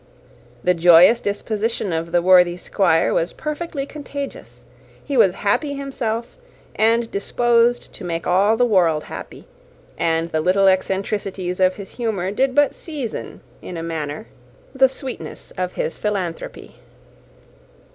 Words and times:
The 0.63 0.73
joyous 0.73 1.21
disposition 1.21 1.93
of 1.93 2.11
the 2.11 2.23
worthy 2.23 2.57
Squire 2.57 3.13
was 3.13 3.33
perfectly 3.33 3.85
contagious; 3.85 4.63
he 5.03 5.15
was 5.15 5.35
happy 5.45 5.75
himself, 5.75 6.37
and 6.75 7.11
disposed 7.11 7.93
to 7.93 8.03
make 8.03 8.25
all 8.25 8.57
the 8.57 8.65
world 8.65 9.03
happy; 9.03 9.45
and 9.99 10.31
the 10.31 10.41
little 10.41 10.67
eccentricities 10.67 11.59
of 11.59 11.75
his 11.75 11.97
humour 11.97 12.31
did 12.31 12.55
but 12.55 12.73
season, 12.73 13.41
in 13.61 13.77
a 13.77 13.83
manner, 13.83 14.25
the 14.73 14.89
sweetness 14.89 15.53
of 15.55 15.73
his 15.73 15.99
philanthropy. 15.99 16.77